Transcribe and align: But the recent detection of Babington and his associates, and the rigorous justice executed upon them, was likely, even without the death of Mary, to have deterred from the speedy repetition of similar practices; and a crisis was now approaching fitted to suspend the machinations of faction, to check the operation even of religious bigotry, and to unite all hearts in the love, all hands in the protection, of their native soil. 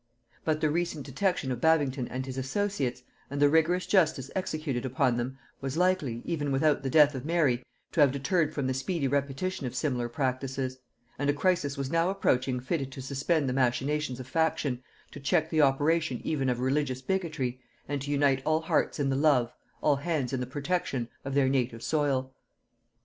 But 0.43 0.61
the 0.61 0.69
recent 0.71 1.05
detection 1.05 1.51
of 1.51 1.61
Babington 1.61 2.07
and 2.07 2.25
his 2.25 2.35
associates, 2.35 3.03
and 3.29 3.39
the 3.39 3.49
rigorous 3.49 3.85
justice 3.85 4.31
executed 4.35 4.83
upon 4.83 5.17
them, 5.17 5.37
was 5.61 5.77
likely, 5.77 6.23
even 6.25 6.51
without 6.51 6.81
the 6.81 6.89
death 6.89 7.13
of 7.13 7.23
Mary, 7.23 7.61
to 7.91 8.01
have 8.01 8.11
deterred 8.11 8.51
from 8.51 8.65
the 8.65 8.73
speedy 8.73 9.07
repetition 9.07 9.67
of 9.67 9.75
similar 9.75 10.09
practices; 10.09 10.79
and 11.19 11.29
a 11.29 11.33
crisis 11.33 11.77
was 11.77 11.91
now 11.91 12.09
approaching 12.09 12.59
fitted 12.59 12.91
to 12.93 12.99
suspend 13.03 13.47
the 13.47 13.53
machinations 13.53 14.19
of 14.19 14.25
faction, 14.25 14.81
to 15.11 15.19
check 15.19 15.51
the 15.51 15.61
operation 15.61 16.19
even 16.23 16.49
of 16.49 16.59
religious 16.61 17.03
bigotry, 17.03 17.61
and 17.87 18.01
to 18.01 18.09
unite 18.09 18.41
all 18.43 18.61
hearts 18.61 18.99
in 18.99 19.07
the 19.11 19.15
love, 19.15 19.53
all 19.83 19.97
hands 19.97 20.33
in 20.33 20.39
the 20.39 20.47
protection, 20.47 21.09
of 21.23 21.35
their 21.35 21.47
native 21.47 21.83
soil. 21.83 22.33